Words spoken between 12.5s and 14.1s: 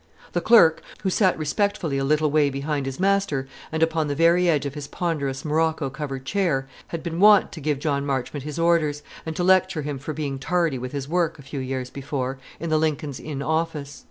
in the Lincoln's Inn office.